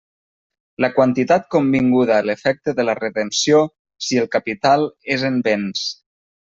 [0.85, 3.63] La quantitat convinguda a l'efecte de la redempció,
[4.09, 5.91] si el capital és en béns.